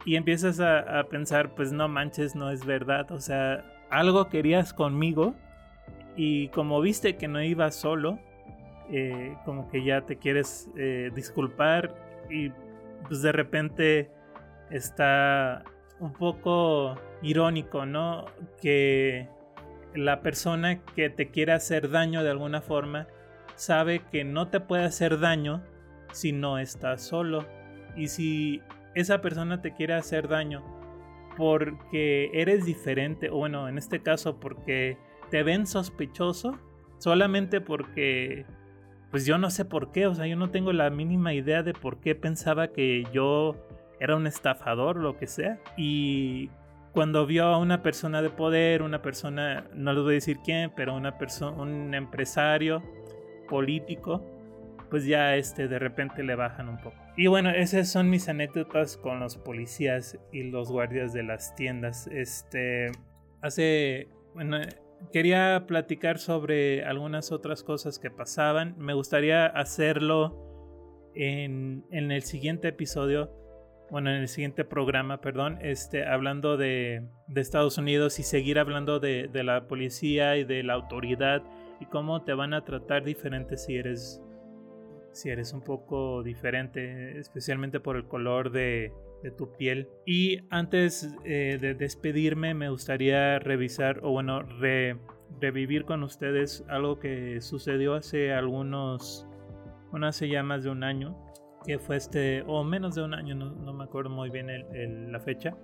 Y 0.06 0.18
empiezas 0.18 0.60
a, 0.60 1.06
pensar, 1.10 1.56
pues 1.56 1.72
no 1.72 1.88
manches, 1.88 2.36
no 2.36 2.50
es 2.50 2.66
verdad. 2.66 3.10
O 3.12 3.22
sea, 3.22 3.64
algo 3.90 4.28
querías 4.28 4.74
conmigo 4.74 5.34
y 6.16 6.50
como 6.50 6.82
viste 6.82 7.16
que 7.18 7.28
no 7.28 7.42
ibas 7.42 7.76
solo, 7.76 8.20
eh, 8.90 9.36
como 9.46 9.70
que 9.70 9.84
ya 9.84 10.02
te 10.02 10.18
quieres 10.18 10.70
eh, 10.78 11.12
disculpar 11.16 11.96
y 12.30 12.52
pues 13.08 13.22
de 13.22 13.32
repente 13.32 14.12
está 14.70 15.64
un 16.00 16.14
poco 16.14 16.96
irónico, 17.22 17.86
¿no? 17.86 18.26
Que 18.62 19.30
la 19.96 20.22
persona 20.22 20.84
que 20.96 21.10
te 21.10 21.30
quiere 21.30 21.54
hacer 21.54 21.90
daño 21.90 22.24
de 22.24 22.30
alguna 22.30 22.62
forma 22.62 23.08
sabe 23.56 24.02
que 24.12 24.24
no 24.24 24.50
te 24.50 24.60
puede 24.60 24.84
hacer 24.84 25.20
daño 25.20 25.64
si 26.12 26.32
no 26.32 26.60
estás 26.60 27.02
solo. 27.02 27.46
Y 27.96 28.08
si 28.08 28.62
esa 28.96 29.22
persona 29.22 29.62
te 29.62 29.74
quiere 29.74 29.94
hacer 29.94 30.28
daño 30.28 30.64
porque 31.38 32.30
eres 32.34 32.66
diferente, 32.66 33.30
o 33.30 33.38
bueno, 33.38 33.68
en 33.68 33.78
este 33.78 34.02
caso 34.02 34.40
porque 34.40 34.98
te 35.34 35.42
ven 35.42 35.66
sospechoso, 35.66 36.60
solamente 37.00 37.60
porque, 37.60 38.46
pues 39.10 39.26
yo 39.26 39.40
no 39.40 39.50
sé 39.50 39.66
por 39.66 39.92
qué, 39.92 40.06
o 40.06 40.14
sea, 40.14 40.28
yo 40.28 40.36
no 40.36 40.52
tengo 40.52 40.72
la 40.74 40.92
mínima 40.92 41.34
idea 41.34 41.64
de 41.64 41.74
por 41.74 42.00
qué 42.00 42.14
pensaba 42.14 42.68
que 42.68 43.04
yo 43.12 43.56
era 44.00 44.16
un 44.16 44.28
estafador 44.28 44.98
lo 44.98 45.18
que 45.18 45.26
sea. 45.26 45.60
Y 45.76 46.52
cuando 46.92 47.26
vio 47.26 47.46
a 47.46 47.58
una 47.58 47.82
persona 47.82 48.22
de 48.22 48.30
poder, 48.30 48.84
una 48.84 49.02
persona, 49.02 49.66
no 49.74 49.94
les 49.94 50.04
voy 50.04 50.12
a 50.12 50.14
decir 50.14 50.38
quién, 50.46 50.72
pero 50.76 50.96
una 50.96 51.18
persona, 51.18 51.60
un 51.60 51.96
empresario 51.96 52.84
político, 53.50 54.24
pues 54.92 55.08
ya 55.08 55.36
este 55.36 55.68
de 55.68 55.80
repente 55.80 56.22
le 56.22 56.36
bajan 56.36 56.70
un 56.70 56.78
poco. 56.78 56.98
Y 57.18 57.26
bueno, 57.26 57.50
esas 57.50 57.92
son 57.92 58.08
mis 58.08 58.30
anécdotas 58.30 58.98
con 58.98 59.20
los 59.20 59.38
policías 59.38 60.16
y 60.32 60.44
los 60.44 60.72
guardias 60.72 61.12
de 61.12 61.24
las 61.24 61.56
tiendas. 61.56 62.06
Este, 62.06 62.92
hace, 63.42 64.10
bueno, 64.36 64.60
quería 65.12 65.66
platicar 65.68 66.18
sobre 66.18 66.84
algunas 66.86 67.32
otras 67.32 67.64
cosas 67.64 68.00
que 68.00 68.10
pasaban. 68.10 68.76
Me 68.78 68.94
gustaría 68.94 69.46
hacerlo 69.46 71.12
en, 71.16 71.86
en 71.92 72.12
el 72.12 72.24
siguiente 72.24 72.70
episodio 72.70 73.44
bueno, 73.94 74.10
en 74.10 74.22
el 74.22 74.28
siguiente 74.28 74.66
programa, 74.66 75.22
perdón, 75.22 75.60
este, 75.62 76.04
hablando 76.04 76.58
de, 76.58 77.04
Estados 77.36 77.78
Unidos 77.78 78.18
y 78.18 78.24
seguir 78.24 78.58
hablando 78.58 79.00
de, 79.00 79.30
la 79.32 79.68
policía 79.68 80.36
y 80.36 80.44
de 80.44 80.64
la 80.64 80.74
autoridad 80.74 81.44
y 81.80 81.86
cómo 81.86 82.24
te 82.24 82.34
van 82.34 82.56
a 82.56 82.66
tratar 82.66 83.04
diferente 83.04 83.56
si 83.56 83.76
eres, 83.76 84.20
si 85.14 85.30
eres 85.30 85.54
un 85.54 85.62
poco 85.62 86.24
diferente, 86.24 87.18
especialmente 87.18 87.80
por 87.80 87.96
el 87.96 88.08
color 88.08 88.52
de, 88.52 88.92
tu 89.38 89.54
piel. 89.54 89.88
Y 90.06 90.40
antes 90.50 91.16
eh, 91.24 91.58
de 91.62 91.76
despedirme, 91.76 92.54
me 92.54 92.70
gustaría 92.70 93.40
revisar, 93.40 94.02
o 94.04 94.12
bueno, 94.12 94.42
revivir 95.40 95.86
con 95.86 96.04
ustedes 96.04 96.66
algo 96.68 97.00
que 97.00 97.40
sucedió 97.40 97.94
hace 97.94 98.34
algunos, 98.34 99.26
bueno, 99.92 100.08
hace 100.08 100.28
ya 100.28 100.44
más 100.44 100.66
de 100.66 100.72
un 100.72 100.84
año 100.84 101.18
que 101.66 101.80
fue 101.80 101.96
este, 101.96 102.44
o 102.48 102.64
menos 102.64 102.96
de 102.96 103.04
un 103.04 103.14
año, 103.14 103.36
no, 103.36 103.74
me 103.74 103.84
acuerdo 103.84 104.10
muy 104.10 104.30
bien 104.30 104.48
la 105.12 105.20
fecha, 105.20 105.56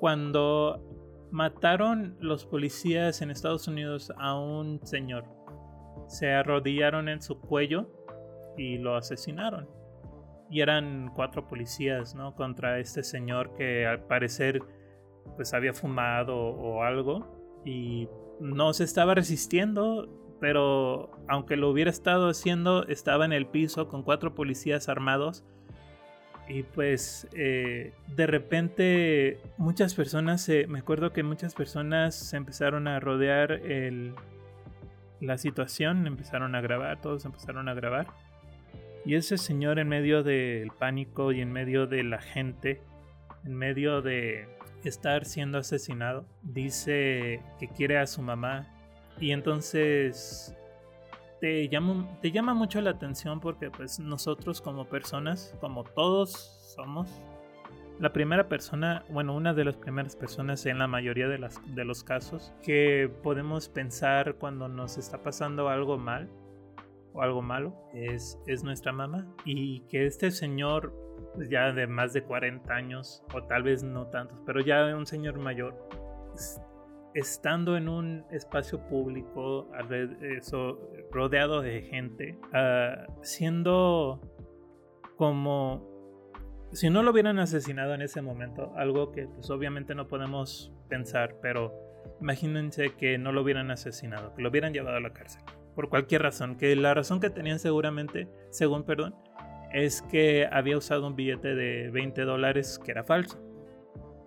cuando 0.00 0.82
mataron 1.30 2.16
los 2.20 2.44
policías 2.46 3.22
en 3.22 3.30
Estados 3.30 3.68
Unidos 3.68 4.12
a 4.18 4.38
un 4.38 4.84
señor. 4.84 5.24
Se 6.08 6.32
arrodillaron 6.32 7.08
en 7.08 7.20
su 7.20 7.40
cuello 7.40 7.90
y 8.56 8.78
lo 8.78 8.96
asesinaron. 8.96 9.68
Y 10.50 10.60
eran 10.60 11.10
cuatro 11.14 11.48
policías, 11.48 12.14
¿no? 12.14 12.34
Contra 12.34 12.78
este 12.78 13.02
señor 13.02 13.54
que 13.56 13.86
al 13.86 14.04
parecer 14.04 14.62
pues 15.34 15.52
había 15.54 15.72
fumado 15.72 16.36
o 16.36 16.82
algo 16.84 17.60
y 17.64 18.08
no 18.40 18.72
se 18.72 18.84
estaba 18.84 19.14
resistiendo, 19.14 20.08
pero 20.40 21.10
aunque 21.28 21.56
lo 21.56 21.68
hubiera 21.70 21.90
estado 21.90 22.28
haciendo, 22.28 22.86
estaba 22.86 23.24
en 23.24 23.32
el 23.32 23.46
piso 23.46 23.88
con 23.88 24.02
cuatro 24.02 24.34
policías 24.34 24.88
armados. 24.88 25.44
Y 26.48 26.62
pues 26.62 27.26
eh, 27.34 27.92
de 28.14 28.26
repente 28.28 29.40
muchas 29.56 29.94
personas, 29.94 30.48
me 30.68 30.78
acuerdo 30.78 31.12
que 31.12 31.24
muchas 31.24 31.54
personas 31.54 32.14
se 32.14 32.36
empezaron 32.36 32.86
a 32.86 33.00
rodear 33.00 33.50
el, 33.50 34.14
la 35.20 35.38
situación, 35.38 36.06
empezaron 36.06 36.54
a 36.54 36.60
grabar, 36.60 37.00
todos 37.00 37.24
empezaron 37.24 37.68
a 37.68 37.74
grabar. 37.74 38.06
Y 39.06 39.14
ese 39.14 39.38
señor 39.38 39.78
en 39.78 39.88
medio 39.88 40.24
del 40.24 40.72
pánico 40.72 41.30
y 41.30 41.40
en 41.40 41.52
medio 41.52 41.86
de 41.86 42.02
la 42.02 42.20
gente, 42.20 42.82
en 43.44 43.54
medio 43.54 44.02
de 44.02 44.48
estar 44.82 45.24
siendo 45.24 45.58
asesinado, 45.58 46.26
dice 46.42 47.40
que 47.60 47.68
quiere 47.68 47.98
a 47.98 48.08
su 48.08 48.20
mamá. 48.20 48.66
Y 49.20 49.30
entonces 49.30 50.56
te 51.40 51.68
llama, 51.68 52.18
te 52.20 52.32
llama 52.32 52.52
mucho 52.52 52.80
la 52.80 52.90
atención 52.90 53.38
porque 53.38 53.70
pues 53.70 54.00
nosotros 54.00 54.60
como 54.60 54.88
personas, 54.88 55.54
como 55.60 55.84
todos 55.84 56.74
somos, 56.74 57.22
la 58.00 58.12
primera 58.12 58.48
persona, 58.48 59.04
bueno, 59.08 59.36
una 59.36 59.54
de 59.54 59.64
las 59.64 59.76
primeras 59.76 60.16
personas 60.16 60.66
en 60.66 60.80
la 60.80 60.88
mayoría 60.88 61.28
de, 61.28 61.48
de 61.64 61.84
los 61.84 62.02
casos 62.02 62.52
que 62.60 63.08
podemos 63.22 63.68
pensar 63.68 64.34
cuando 64.34 64.66
nos 64.66 64.98
está 64.98 65.22
pasando 65.22 65.68
algo 65.68 65.96
mal 65.96 66.28
o 67.16 67.22
algo 67.22 67.42
malo 67.42 67.74
es, 67.94 68.38
es 68.46 68.62
nuestra 68.62 68.92
mamá. 68.92 69.26
Y 69.44 69.80
que 69.88 70.06
este 70.06 70.30
señor, 70.30 70.94
pues, 71.34 71.48
ya 71.48 71.72
de 71.72 71.86
más 71.86 72.12
de 72.12 72.22
40 72.22 72.72
años, 72.72 73.24
o 73.34 73.42
tal 73.42 73.62
vez 73.62 73.82
no 73.82 74.06
tantos, 74.08 74.38
pero 74.46 74.60
ya 74.60 74.94
un 74.94 75.06
señor 75.06 75.38
mayor, 75.38 75.74
estando 77.14 77.76
en 77.76 77.88
un 77.88 78.24
espacio 78.30 78.86
público, 78.88 79.70
eso, 80.20 80.78
rodeado 81.10 81.62
de 81.62 81.82
gente, 81.82 82.38
uh, 82.52 83.10
siendo 83.22 84.20
como 85.16 85.96
si 86.72 86.90
no 86.90 87.02
lo 87.02 87.12
hubieran 87.12 87.38
asesinado 87.38 87.94
en 87.94 88.02
ese 88.02 88.20
momento, 88.20 88.72
algo 88.76 89.12
que 89.12 89.26
pues 89.26 89.48
obviamente 89.50 89.94
no 89.94 90.08
podemos 90.08 90.72
pensar, 90.88 91.36
pero 91.40 91.72
imagínense 92.20 92.94
que 92.94 93.18
no 93.18 93.32
lo 93.32 93.42
hubieran 93.42 93.70
asesinado, 93.70 94.34
que 94.34 94.42
lo 94.42 94.50
hubieran 94.50 94.72
llevado 94.72 94.96
a 94.96 95.00
la 95.00 95.12
cárcel, 95.12 95.42
por 95.76 95.88
cualquier 95.90 96.22
razón, 96.22 96.56
que 96.56 96.74
la 96.74 96.94
razón 96.94 97.20
que 97.20 97.30
tenían 97.30 97.60
seguramente, 97.60 98.26
según 98.50 98.82
perdón, 98.82 99.14
es 99.72 100.02
que 100.02 100.48
había 100.50 100.78
usado 100.78 101.06
un 101.06 101.14
billete 101.14 101.54
de 101.54 101.90
20 101.90 102.22
dólares 102.22 102.80
que 102.82 102.90
era 102.90 103.04
falso. 103.04 103.38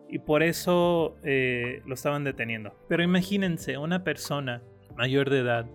Y 0.08 0.20
por 0.20 0.44
eso 0.44 1.18
eh, 1.24 1.82
lo 1.86 1.96
estaban 1.96 2.24
deteniendo. 2.24 2.74
Pero 2.88 3.04
imagínense 3.04 3.78
una 3.78 4.04
persona 4.04 4.62
mayor 4.96 5.30
de 5.30 5.40
edad, 5.40 5.66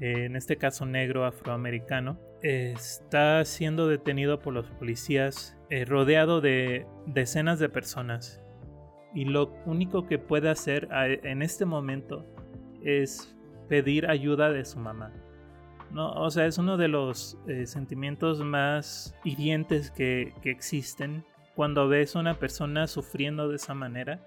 en 0.00 0.36
este 0.36 0.56
caso 0.56 0.86
negro 0.86 1.24
afroamericano, 1.24 2.18
está 2.42 3.44
siendo 3.44 3.88
detenido 3.88 4.38
por 4.38 4.54
los 4.54 4.70
policías 4.70 5.56
eh, 5.70 5.84
rodeado 5.84 6.40
de 6.40 6.86
decenas 7.06 7.58
de 7.58 7.68
personas 7.68 8.40
y 9.14 9.24
lo 9.24 9.52
único 9.66 10.06
que 10.06 10.18
puede 10.18 10.50
hacer 10.50 10.88
en 10.92 11.42
este 11.42 11.64
momento 11.64 12.26
es 12.82 13.36
pedir 13.68 14.08
ayuda 14.10 14.50
de 14.50 14.64
su 14.64 14.78
mamá. 14.78 15.12
¿no? 15.90 16.12
O 16.12 16.30
sea, 16.30 16.46
es 16.46 16.58
uno 16.58 16.76
de 16.76 16.88
los 16.88 17.38
eh, 17.46 17.66
sentimientos 17.66 18.40
más 18.40 19.14
hirientes 19.24 19.90
que, 19.90 20.34
existen 20.44 21.24
cuando 21.54 21.88
ves 21.88 22.14
a 22.14 22.20
una 22.20 22.34
persona 22.34 22.86
sufriendo 22.86 23.48
de 23.48 23.56
esa 23.56 23.74
manera 23.74 24.24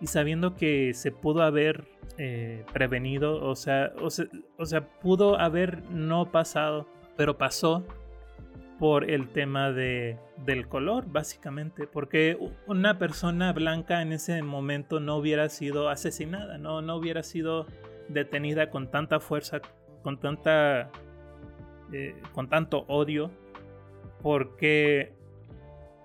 y 0.00 0.06
sabiendo 0.06 0.56
que 0.56 0.94
se 0.94 1.12
pudo 1.12 1.42
haber 1.42 1.86
eh, 2.18 2.64
prevenido, 2.72 3.44
o 3.44 3.54
sea, 3.54 3.92
o 3.98 4.10
sea, 4.66 4.88
pudo 5.00 5.38
haber 5.38 5.82
no 5.90 6.30
pasado, 6.30 6.88
pero 7.16 7.38
pasó 7.38 7.84
por 8.78 9.08
el 9.08 9.28
tema 9.28 9.70
de, 9.70 10.18
del 10.44 10.66
color, 10.66 11.04
básicamente, 11.06 11.86
porque 11.86 12.36
una 12.66 12.98
persona 12.98 13.52
blanca 13.52 14.02
en 14.02 14.12
ese 14.12 14.42
momento 14.42 14.98
no 14.98 15.16
hubiera 15.16 15.48
sido 15.50 15.88
asesinada, 15.88 16.58
no, 16.58 16.82
no 16.82 16.96
hubiera 16.96 17.22
sido 17.22 17.66
detenida 18.12 18.70
con 18.70 18.90
tanta 18.90 19.20
fuerza, 19.20 19.60
con 20.02 20.18
tanta, 20.20 20.90
eh, 21.92 22.14
con 22.32 22.48
tanto 22.48 22.84
odio, 22.88 23.30
porque 24.22 25.12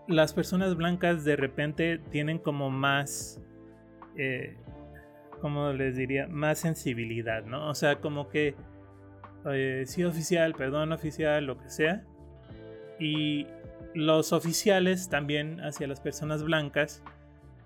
las 0.07 0.33
personas 0.33 0.75
blancas 0.75 1.23
de 1.23 1.35
repente 1.35 1.99
tienen 2.11 2.39
como 2.39 2.69
más, 2.69 3.41
eh, 4.15 4.55
como 5.41 5.73
les 5.73 5.95
diría, 5.95 6.27
más 6.27 6.59
sensibilidad, 6.59 7.43
¿no? 7.43 7.69
O 7.69 7.75
sea, 7.75 7.99
como 7.99 8.29
que 8.29 8.55
eh, 9.51 9.83
sí 9.85 10.03
oficial, 10.03 10.53
perdón 10.53 10.91
oficial, 10.91 11.45
lo 11.45 11.57
que 11.57 11.69
sea, 11.69 12.03
y 12.99 13.47
los 13.93 14.33
oficiales 14.33 15.09
también 15.09 15.59
hacia 15.61 15.87
las 15.87 15.99
personas 15.99 16.43
blancas 16.43 17.03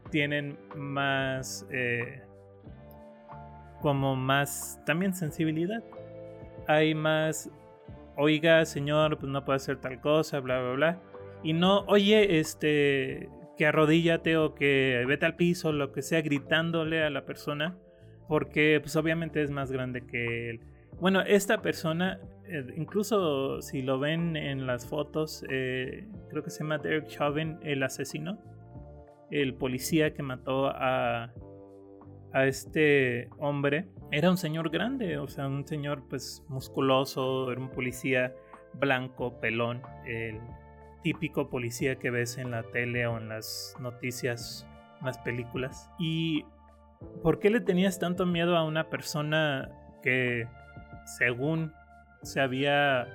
tienen 0.09 0.57
más 0.75 1.65
eh, 1.71 2.21
como 3.81 4.15
más 4.15 4.79
también 4.85 5.13
sensibilidad. 5.13 5.83
Hay 6.67 6.95
más 6.95 7.49
oiga 8.17 8.65
señor 8.65 9.17
pues 9.17 9.31
no 9.31 9.43
puede 9.45 9.57
hacer 9.57 9.77
tal 9.77 9.99
cosa 9.99 10.39
bla 10.39 10.61
bla 10.61 10.71
bla 10.73 11.01
y 11.43 11.53
no 11.53 11.85
oye 11.87 12.39
este 12.39 13.29
que 13.57 13.65
arrodíllate 13.65 14.37
o 14.37 14.53
que 14.53 15.03
vete 15.07 15.25
al 15.25 15.35
piso 15.35 15.71
lo 15.71 15.91
que 15.91 16.01
sea 16.01 16.21
gritándole 16.21 17.03
a 17.03 17.09
la 17.09 17.25
persona 17.25 17.77
porque 18.27 18.79
pues 18.81 18.95
obviamente 18.95 19.41
es 19.41 19.49
más 19.49 19.71
grande 19.71 20.05
que 20.05 20.49
él. 20.49 20.61
Bueno 20.99 21.21
esta 21.21 21.61
persona 21.61 22.19
eh, 22.51 22.65
incluso 22.75 23.61
si 23.61 23.81
lo 23.81 23.97
ven 23.97 24.35
en 24.35 24.67
las 24.67 24.85
fotos, 24.85 25.45
eh, 25.49 26.05
creo 26.29 26.43
que 26.43 26.49
se 26.49 26.59
llama 26.59 26.79
Derek 26.79 27.07
Chauvin, 27.07 27.57
el 27.63 27.81
asesino, 27.81 28.37
el 29.29 29.53
policía 29.53 30.13
que 30.13 30.21
mató 30.21 30.67
a, 30.67 31.31
a 32.33 32.45
este 32.45 33.29
hombre, 33.39 33.87
era 34.11 34.29
un 34.29 34.37
señor 34.37 34.69
grande, 34.69 35.17
o 35.17 35.27
sea, 35.27 35.47
un 35.47 35.67
señor 35.67 36.03
pues 36.09 36.43
musculoso, 36.47 37.51
era 37.51 37.59
un 37.59 37.69
policía 37.69 38.33
blanco, 38.73 39.39
pelón, 39.39 39.81
el 40.05 40.39
típico 41.03 41.49
policía 41.49 41.97
que 41.97 42.09
ves 42.09 42.37
en 42.37 42.51
la 42.51 42.63
tele 42.63 43.07
o 43.07 43.17
en 43.17 43.29
las 43.29 43.75
noticias, 43.79 44.67
en 44.99 45.07
las 45.07 45.17
películas. 45.19 45.89
¿Y 45.99 46.45
por 47.23 47.39
qué 47.39 47.49
le 47.49 47.59
tenías 47.59 47.99
tanto 47.99 48.25
miedo 48.25 48.55
a 48.55 48.63
una 48.63 48.89
persona 48.89 49.69
que, 50.01 50.47
según 51.17 51.73
se 52.21 52.39
había 52.39 53.07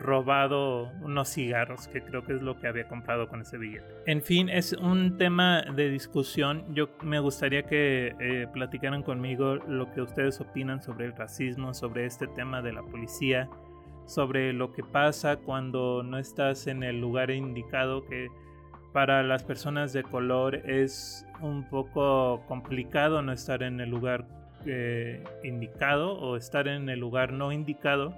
robado 0.00 0.90
unos 1.02 1.28
cigarros, 1.28 1.86
que 1.88 2.02
creo 2.02 2.24
que 2.24 2.34
es 2.34 2.42
lo 2.42 2.58
que 2.58 2.66
había 2.66 2.88
comprado 2.88 3.28
con 3.28 3.42
ese 3.42 3.58
billete. 3.58 3.86
En 4.06 4.22
fin, 4.22 4.48
es 4.48 4.72
un 4.72 5.18
tema 5.18 5.62
de 5.62 5.90
discusión. 5.90 6.64
Yo 6.74 6.88
me 7.02 7.20
gustaría 7.20 7.62
que 7.64 8.14
eh, 8.18 8.46
platicaran 8.52 9.02
conmigo 9.02 9.56
lo 9.56 9.92
que 9.92 10.00
ustedes 10.00 10.40
opinan 10.40 10.82
sobre 10.82 11.06
el 11.06 11.12
racismo, 11.14 11.74
sobre 11.74 12.06
este 12.06 12.26
tema 12.26 12.62
de 12.62 12.72
la 12.72 12.82
policía, 12.82 13.48
sobre 14.06 14.52
lo 14.52 14.72
que 14.72 14.82
pasa 14.82 15.36
cuando 15.36 16.02
no 16.02 16.18
estás 16.18 16.66
en 16.66 16.82
el 16.82 17.00
lugar 17.00 17.30
indicado, 17.30 18.04
que 18.06 18.28
para 18.92 19.22
las 19.22 19.44
personas 19.44 19.92
de 19.92 20.02
color 20.02 20.56
es 20.68 21.26
un 21.40 21.68
poco 21.68 22.42
complicado 22.48 23.22
no 23.22 23.32
estar 23.32 23.62
en 23.62 23.80
el 23.80 23.90
lugar 23.90 24.26
eh, 24.66 25.22
indicado 25.44 26.18
o 26.18 26.36
estar 26.36 26.68
en 26.68 26.88
el 26.88 26.98
lugar 26.98 27.32
no 27.32 27.52
indicado 27.52 28.14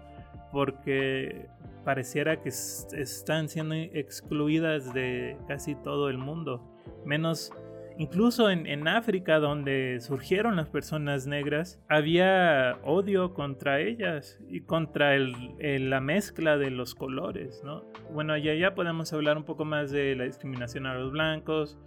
porque 0.52 1.48
pareciera 1.84 2.40
que 2.40 2.50
están 2.50 3.48
siendo 3.48 3.74
excluidas 3.74 4.94
de 4.94 5.36
casi 5.48 5.74
todo 5.74 6.08
el 6.08 6.18
mundo, 6.18 6.62
menos 7.04 7.52
incluso 7.98 8.50
en, 8.50 8.88
África 8.88 9.38
donde 9.38 9.98
surgieron 10.00 10.56
las 10.56 10.68
personas 10.68 11.26
negras, 11.26 11.80
había 11.88 12.78
odio 12.84 13.34
contra 13.34 13.80
ellas 13.80 14.38
y 14.48 14.60
contra 14.62 15.16
la 15.18 16.00
mezcla 16.00 16.56
de 16.56 16.70
los 16.70 16.94
colores, 16.94 17.62
¿no? 17.64 17.84
Bueno, 18.12 18.36
ya, 18.36 18.54
ya 18.54 18.74
podemos 18.74 19.12
hablar 19.12 19.36
un 19.36 19.44
poco 19.44 19.64
más 19.64 19.90
de 19.90 20.14
la 20.16 20.24
discriminación 20.24 20.86
a 20.86 20.94
los 20.94 21.12
blancos, 21.12 21.78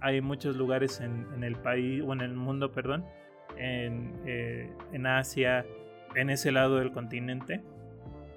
hay 0.00 0.20
muchos 0.20 0.56
lugares 0.56 1.00
en, 1.00 1.42
el 1.42 1.56
país, 1.56 2.02
o 2.06 2.12
en 2.12 2.20
el 2.20 2.34
mundo, 2.34 2.70
perdón, 2.72 3.04
en, 3.56 4.12
eh, 4.26 4.70
en 4.92 5.06
Asia, 5.06 5.64
en 6.14 6.30
ese 6.30 6.52
lado 6.52 6.76
del 6.76 6.92
continente, 6.92 7.62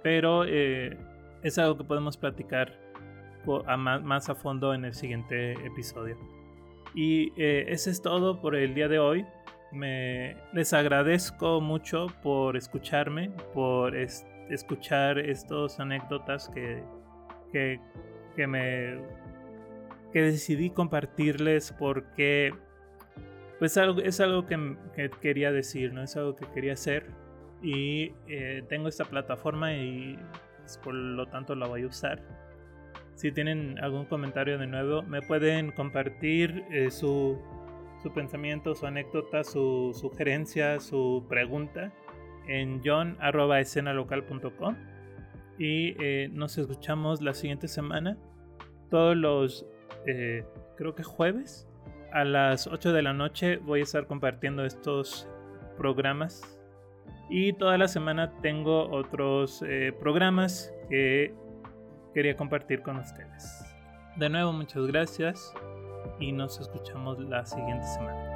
pero 0.07 0.45
eh, 0.45 0.97
es 1.43 1.57
algo 1.57 1.77
que 1.77 1.83
podemos 1.83 2.15
platicar 2.15 2.79
más 3.77 4.29
a 4.29 4.35
fondo 4.35 4.73
en 4.73 4.85
el 4.85 4.93
siguiente 4.93 5.51
episodio. 5.65 6.17
Y 6.95 7.33
eh, 7.35 7.65
ese 7.67 7.89
es 7.89 8.01
todo 8.01 8.39
por 8.39 8.55
el 8.55 8.73
día 8.73 8.87
de 8.87 8.99
hoy. 8.99 9.25
Me, 9.73 10.37
les 10.53 10.71
agradezco 10.71 11.59
mucho 11.59 12.07
por 12.23 12.55
escucharme, 12.55 13.31
por 13.53 13.97
escuchar 13.97 15.19
estas 15.19 15.77
anécdotas 15.77 16.47
que, 16.47 16.81
que, 17.51 17.81
que, 18.37 18.47
me 18.47 19.01
que 20.13 20.21
decidí 20.21 20.69
compartirles 20.69 21.75
porque 21.77 22.53
pues 23.59 23.75
algo, 23.75 23.99
es 23.99 24.21
algo 24.21 24.45
que, 24.45 25.11
quería 25.19 25.51
decir, 25.51 25.91
¿no? 25.91 26.01
Es 26.01 26.15
algo 26.15 26.37
que 26.37 26.45
quería 26.53 26.73
hacer 26.73 27.26
y 27.61 28.13
eh, 28.27 28.63
tengo 28.69 28.87
esta 28.87 29.05
plataforma 29.05 29.73
y 29.73 30.17
pues, 30.59 30.77
por 30.77 30.93
lo 30.93 31.25
tanto 31.27 31.55
la 31.55 31.67
voy 31.67 31.83
a 31.83 31.87
usar. 31.87 32.21
Si 33.15 33.31
tienen 33.31 33.79
algún 33.79 34.05
comentario 34.05 34.57
de 34.59 34.67
nuevo, 34.67 35.01
me 35.01 35.21
pueden 35.21 35.71
compartir 35.71 36.65
eh, 36.69 36.91
su, 36.91 37.41
su, 38.03 38.13
pensamiento, 38.13 38.75
su 38.75 38.85
anécdota, 38.85 39.43
su 39.43 39.91
sugerencia, 39.99 40.79
su 40.79 41.25
pregunta 41.27 41.91
en 42.47 42.81
john.escenalocal.com 42.85 44.75
y 45.57 45.95
eh, 45.99 46.29
nos 46.31 46.57
escuchamos 46.59 47.21
la 47.21 47.33
siguiente 47.33 47.67
semana, 47.67 48.17
todos 48.91 49.17
los, 49.17 49.65
creo 50.05 50.93
que 50.95 51.03
jueves, 51.03 51.67
a 52.13 52.23
las 52.23 52.67
8 52.67 52.93
de 52.93 53.01
la 53.01 53.13
noche 53.13 53.57
voy 53.57 53.81
a 53.81 53.83
estar 53.83 54.05
compartiendo 54.05 54.63
estos 54.63 55.27
programas. 55.77 56.56
Y 57.29 57.53
toda 57.53 57.77
la 57.77 57.87
semana 57.87 58.31
tengo 58.41 58.89
otros 58.89 59.63
eh, 59.67 59.93
programas 59.99 60.73
que 60.89 61.33
quería 62.13 62.35
compartir 62.35 62.81
con 62.81 62.97
ustedes. 62.97 63.65
De 64.15 64.29
nuevo, 64.29 64.53
muchas 64.53 64.85
gracias 64.87 65.53
y 66.19 66.31
nos 66.31 66.59
escuchamos 66.59 67.19
la 67.19 67.45
siguiente 67.45 67.85
semana. 67.85 68.26